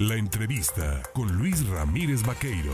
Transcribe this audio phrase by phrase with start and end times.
[0.00, 2.72] La entrevista con Luis Ramírez Vaqueiro.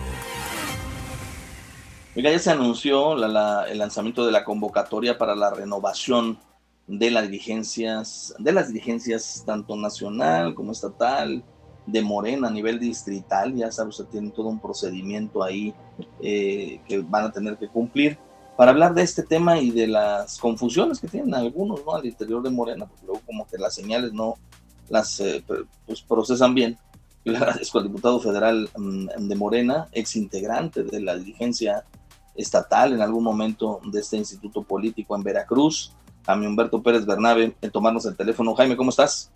[2.15, 6.39] Mira, ya se anunció el lanzamiento de la convocatoria para la renovación
[6.87, 11.43] de las dirigencias, de las dirigencias tanto nacional como estatal,
[11.85, 15.75] de Morena a nivel distrital, ya sabes, usted tiene todo un procedimiento ahí
[16.23, 18.19] eh, que van a tener que cumplir
[18.57, 21.93] para hablar de este tema y de las confusiones que tienen algunos ¿no?
[21.93, 24.37] al interior de Morena, porque luego como que las señales no
[24.89, 25.45] las eh,
[25.87, 26.79] pues procesan bien.
[27.27, 31.83] Yo le agradezco al diputado federal mm, de Morena, ex integrante de la dirigencia
[32.37, 35.93] estatal en algún momento de este instituto político en Veracruz,
[36.25, 38.55] a mi Humberto Pérez Bernabe, en tomarnos el teléfono.
[38.55, 39.33] Jaime, ¿cómo estás?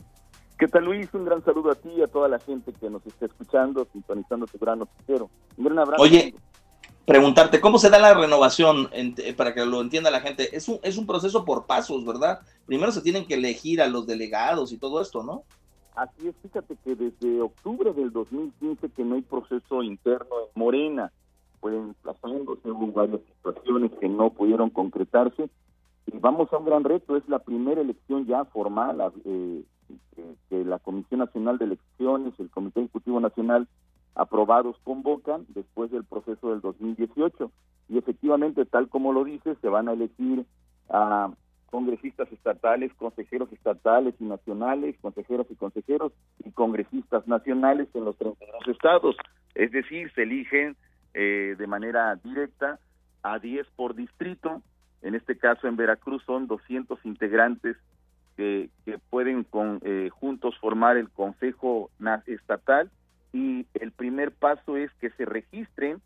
[0.57, 1.09] ¿Qué tal Luis?
[1.15, 4.47] Un gran saludo a ti y a toda la gente que nos está escuchando, sintonizando
[4.47, 5.29] tu gran noticiero.
[5.57, 6.01] Un gran abrazo.
[6.01, 6.33] Oye,
[7.07, 10.57] preguntarte, ¿cómo se da la renovación eh, para que lo entienda la gente?
[10.57, 12.39] Es un, es un proceso por pasos, ¿verdad?
[12.67, 15.43] Primero se tienen que elegir a los delegados y todo esto, ¿no?
[15.95, 21.13] Así es, fíjate que desde octubre del 2015 que no hay proceso interno en Morena,
[21.61, 25.51] pueden emplazándose, hubo varias situaciones que no pudieron concretarse,
[26.07, 29.63] y vamos a un gran reto, es la primera elección ya formal eh,
[30.49, 33.69] que, la Comisión Nacional de Elecciones, el Comité Ejecutivo Nacional,
[34.15, 37.51] aprobados convocan después del proceso del 2018.
[37.89, 40.45] Y efectivamente, tal como lo dice, se van a elegir
[40.89, 41.31] a
[41.71, 46.13] congresistas estatales, consejeros estatales y nacionales, consejeros y consejeros
[46.45, 49.17] y congresistas nacionales en los 32 estados.
[49.55, 50.77] Es decir, se eligen
[51.15, 52.79] eh, de manera directa
[53.23, 54.63] a 10 por distrito.
[55.03, 57.77] En este caso, en Veracruz son 200 integrantes
[58.37, 58.71] que,
[59.11, 61.91] pueden con, eh, juntos formar el Consejo
[62.27, 62.91] Estatal
[63.33, 66.01] y el primer paso es que se registren,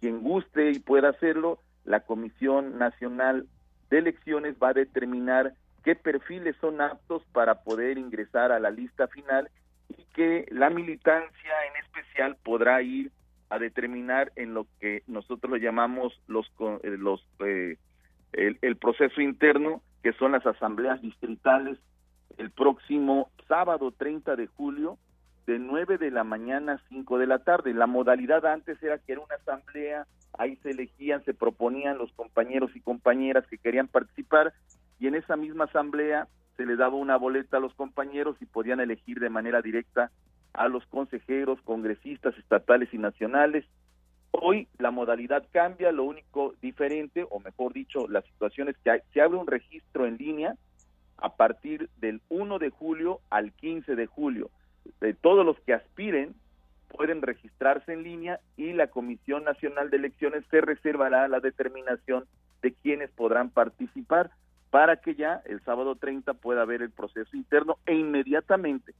[0.00, 3.46] quien guste y pueda hacerlo, la Comisión Nacional
[3.92, 5.52] de Elecciones va a determinar
[5.84, 9.50] qué perfiles son aptos para poder ingresar a la lista final
[9.90, 13.12] y que la militancia en especial podrá ir
[13.50, 16.50] a determinar en lo que nosotros lo llamamos los,
[16.82, 17.76] eh, los eh,
[18.32, 21.78] el, proceso interno, que son las asambleas distritales,
[22.38, 24.96] el próximo sábado 30 de julio,
[25.46, 27.74] de 9 de la mañana a 5 de la tarde.
[27.74, 30.06] La modalidad antes era que era una asamblea,
[30.38, 34.52] ahí se elegían, se proponían los compañeros y compañeras que querían participar,
[34.98, 38.80] y en esa misma asamblea se les daba una boleta a los compañeros y podían
[38.80, 40.10] elegir de manera directa
[40.52, 43.64] a los consejeros, congresistas estatales y nacionales.
[44.30, 49.20] Hoy la modalidad cambia, lo único diferente, o mejor dicho, la situación es que se
[49.20, 50.54] abre un registro en línea
[51.16, 54.50] a partir del 1 de julio al 15 de julio.
[55.00, 56.34] De todos los que aspiren
[56.96, 62.24] pueden registrarse en línea y la Comisión Nacional de Elecciones se reservará la determinación
[62.62, 64.30] de quienes podrán participar
[64.70, 68.94] para que ya el sábado 30 pueda haber el proceso interno e inmediatamente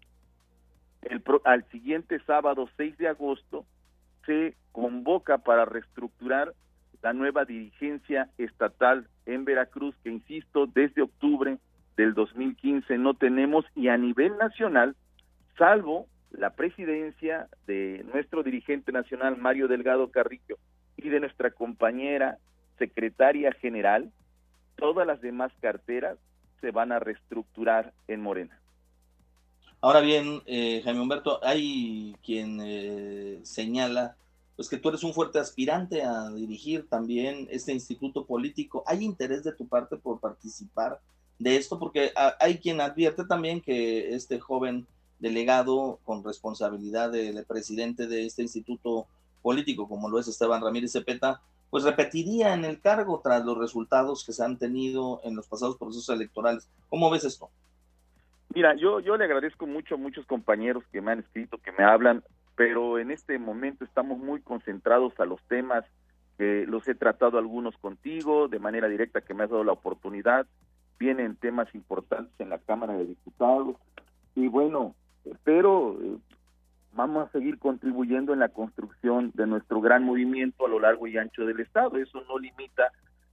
[1.02, 3.64] el al siguiente sábado 6 de agosto
[4.24, 6.54] se convoca para reestructurar
[7.02, 11.58] la nueva dirigencia estatal en Veracruz, que insisto, desde octubre
[11.96, 14.94] del 2015 no tenemos y a nivel nacional,
[15.58, 20.58] salvo la presidencia de nuestro dirigente nacional Mario Delgado Carrillo
[20.96, 22.38] y de nuestra compañera
[22.78, 24.10] secretaria general,
[24.76, 26.18] todas las demás carteras
[26.60, 28.58] se van a reestructurar en Morena.
[29.80, 34.16] Ahora bien, eh, Jaime Humberto, hay quien eh, señala
[34.54, 38.84] pues que tú eres un fuerte aspirante a dirigir también este instituto político.
[38.86, 41.00] ¿Hay interés de tu parte por participar
[41.38, 41.78] de esto?
[41.78, 44.86] Porque hay quien advierte también que este joven
[45.22, 49.06] delegado con responsabilidad de presidente de este instituto
[49.40, 51.40] político, como lo es Esteban Ramírez Cepeta,
[51.70, 55.78] pues repetiría en el cargo tras los resultados que se han tenido en los pasados
[55.78, 56.68] procesos electorales.
[56.90, 57.50] ¿Cómo ves esto?
[58.54, 61.84] Mira, yo, yo le agradezco mucho a muchos compañeros que me han escrito, que me
[61.84, 62.22] hablan,
[62.56, 65.84] pero en este momento estamos muy concentrados a los temas
[66.36, 70.46] que los he tratado algunos contigo de manera directa que me has dado la oportunidad.
[70.98, 73.76] Vienen temas importantes en la Cámara de Diputados
[74.34, 74.94] y bueno,
[75.44, 76.16] pero eh,
[76.92, 81.16] vamos a seguir contribuyendo en la construcción de nuestro gran movimiento a lo largo y
[81.16, 81.96] ancho del Estado.
[81.96, 82.90] Eso no limita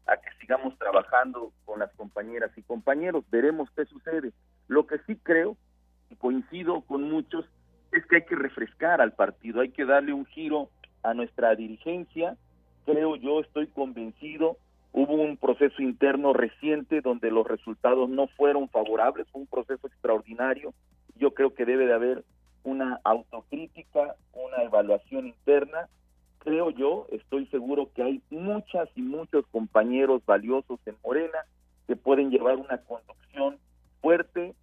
[0.08, 3.24] a que sigamos trabajando con las compañeras y compañeros.
[3.30, 4.31] Veremos qué sucede.
[4.68, 5.58] Lo que sí creo,
[6.10, 7.46] y coincido con muchos,
[7.92, 10.69] es que hay que refrescar al partido, hay que darle un giro
[11.04, 12.38] a nuestra dirigencia.
[12.86, 14.58] Creo yo, estoy convencido,
[14.92, 20.74] hubo un proceso interno reciente donde los resultados no fueron favorables, fue un proceso extraordinario.
[21.19, 22.24] Yo creo que debe de haber
[22.63, 25.89] una autocrítica, una evaluación interna.
[26.39, 31.39] Creo yo, estoy seguro que hay muchas y muchos compañeros valiosos en Morena
[31.88, 33.57] que pueden llevar una conducción
[34.01, 34.56] fuerte,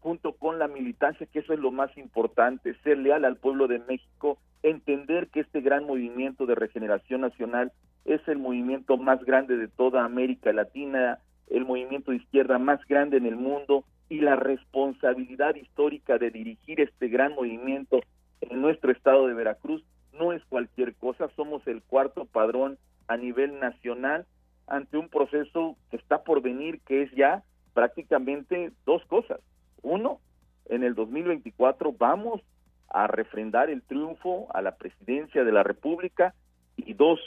[0.00, 3.78] junto con la militancia, que eso es lo más importante, ser leal al pueblo de
[3.78, 7.72] México, entender que este gran movimiento de regeneración nacional
[8.04, 11.18] es el movimiento más grande de toda América Latina,
[11.48, 16.80] el movimiento de izquierda más grande en el mundo y la responsabilidad histórica de dirigir
[16.80, 18.00] este gran movimiento
[18.40, 22.78] en nuestro estado de Veracruz no es cualquier cosa, somos el cuarto padrón
[23.08, 24.26] a nivel nacional
[24.66, 27.42] ante un proceso que está por venir, que es ya
[27.72, 29.40] prácticamente dos cosas.
[29.82, 30.20] Uno,
[30.66, 32.40] en el 2024 vamos
[32.88, 36.34] a refrendar el triunfo a la presidencia de la República
[36.76, 37.20] y dos,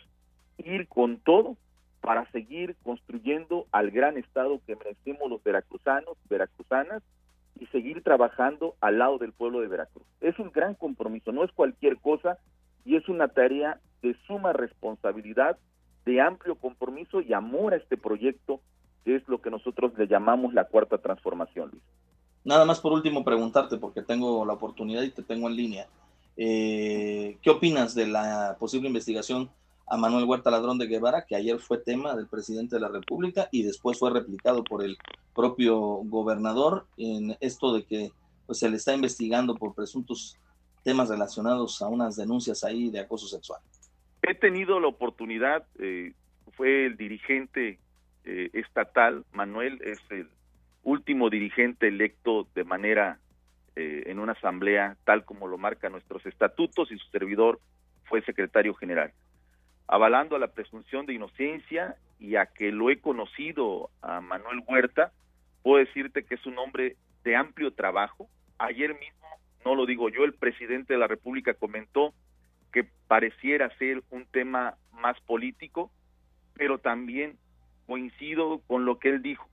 [0.57, 1.57] ir con todo
[2.01, 7.03] para seguir construyendo al gran Estado que merecemos los veracruzanos, veracruzanas
[7.59, 10.05] y seguir trabajando al lado del pueblo de Veracruz.
[10.21, 12.37] Es un gran compromiso, no es cualquier cosa
[12.85, 15.57] y es una tarea de suma responsabilidad,
[16.05, 18.61] de amplio compromiso y amor a este proyecto
[19.03, 21.83] que es lo que nosotros le llamamos la cuarta transformación, Luis.
[22.43, 25.87] Nada más por último preguntarte, porque tengo la oportunidad y te tengo en línea.
[26.35, 29.49] Eh, ¿Qué opinas de la posible investigación
[29.89, 33.47] a Manuel Huerta Ladrón de Guevara, que ayer fue tema del presidente de la República
[33.51, 34.97] y después fue replicado por el
[35.33, 38.11] propio gobernador en esto de que
[38.45, 40.37] pues, se le está investigando por presuntos
[40.83, 43.61] temas relacionados a unas denuncias ahí de acoso sexual?
[44.21, 46.13] He tenido la oportunidad, eh,
[46.55, 47.79] fue el dirigente
[48.25, 50.29] eh, estatal, Manuel es el
[50.83, 53.19] último dirigente electo de manera
[53.75, 57.59] eh, en una asamblea tal como lo marcan nuestros estatutos y su servidor
[58.05, 59.11] fue secretario general.
[59.87, 65.11] Avalando a la presunción de inocencia y a que lo he conocido a Manuel Huerta,
[65.63, 68.29] puedo decirte que es un hombre de amplio trabajo.
[68.57, 69.27] Ayer mismo,
[69.63, 72.13] no lo digo yo, el presidente de la República comentó
[72.71, 75.91] que pareciera ser un tema más político,
[76.53, 77.37] pero también
[77.85, 79.47] coincido con lo que él dijo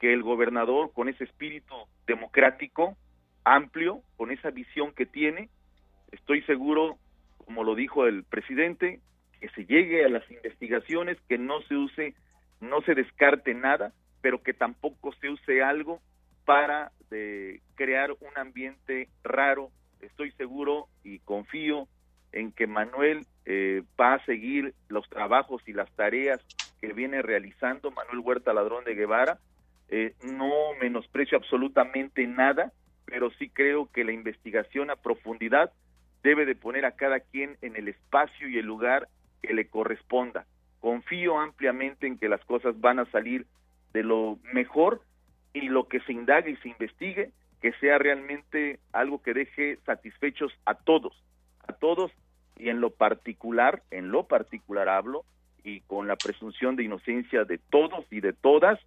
[0.00, 1.74] que el gobernador con ese espíritu
[2.06, 2.96] democrático
[3.44, 5.48] amplio, con esa visión que tiene,
[6.10, 6.98] estoy seguro,
[7.44, 9.00] como lo dijo el presidente,
[9.40, 12.14] que se llegue a las investigaciones, que no se use,
[12.60, 16.00] no se descarte nada, pero que tampoco se use algo
[16.44, 19.70] para de, crear un ambiente raro.
[20.00, 21.88] Estoy seguro y confío
[22.32, 26.40] en que Manuel eh, va a seguir los trabajos y las tareas
[26.80, 29.38] que viene realizando Manuel Huerta Ladrón de Guevara
[29.88, 30.50] eh, no
[30.80, 32.72] menosprecio absolutamente nada,
[33.06, 35.72] pero sí creo que la investigación a profundidad
[36.22, 39.08] debe de poner a cada quien en el espacio y el lugar
[39.42, 40.46] que le corresponda.
[40.80, 43.46] Confío ampliamente en que las cosas van a salir
[43.92, 45.02] de lo mejor
[45.52, 50.52] y lo que se indague y se investigue, que sea realmente algo que deje satisfechos
[50.64, 51.12] a todos,
[51.66, 52.10] a todos
[52.56, 55.24] y en lo particular, en lo particular hablo,
[55.62, 58.78] y con la presunción de inocencia de todos y de todas,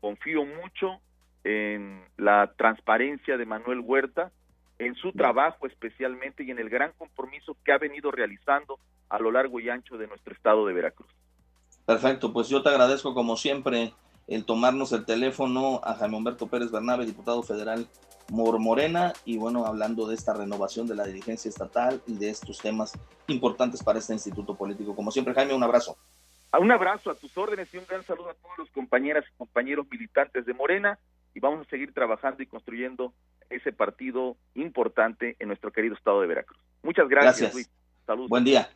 [0.00, 1.00] confío mucho
[1.44, 4.32] en la transparencia de Manuel Huerta,
[4.78, 8.78] en su trabajo especialmente y en el gran compromiso que ha venido realizando
[9.12, 11.10] a lo largo y ancho de nuestro estado de Veracruz.
[11.84, 13.92] Perfecto, pues yo te agradezco como siempre
[14.26, 17.86] el tomarnos el teléfono a Jaime Humberto Pérez Bernabe, diputado federal
[18.30, 22.58] Mor Morena, y bueno, hablando de esta renovación de la dirigencia estatal y de estos
[22.58, 24.96] temas importantes para este instituto político.
[24.96, 25.98] Como siempre, Jaime, un abrazo.
[26.58, 29.86] Un abrazo a tus órdenes y un gran saludo a todos los compañeras y compañeros
[29.90, 30.98] militantes de Morena
[31.34, 33.12] y vamos a seguir trabajando y construyendo
[33.50, 36.58] ese partido importante en nuestro querido estado de Veracruz.
[36.82, 37.54] Muchas gracias, gracias.
[37.54, 37.70] Luis.
[38.06, 38.30] Saludos.
[38.30, 38.70] Buen día.